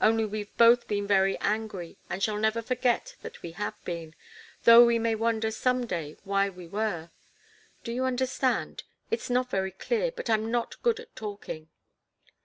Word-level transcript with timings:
Only 0.00 0.24
we've 0.24 0.52
both 0.56 0.88
been 0.88 1.06
very 1.06 1.38
angry 1.38 1.96
and 2.10 2.20
shall 2.20 2.38
never 2.38 2.60
forget 2.60 3.14
that 3.22 3.40
we 3.42 3.52
have 3.52 3.76
been, 3.84 4.16
though 4.64 4.84
we 4.84 4.98
may 4.98 5.14
wonder 5.14 5.52
some 5.52 5.86
day 5.86 6.16
why 6.24 6.48
we 6.48 6.66
were. 6.66 7.10
Do 7.84 7.92
you 7.92 8.04
understand? 8.04 8.82
It's 9.12 9.30
not 9.30 9.48
very 9.48 9.70
clear, 9.70 10.10
but 10.10 10.28
I'm 10.28 10.50
not 10.50 10.82
good 10.82 10.98
at 10.98 11.14
talking." 11.14 11.68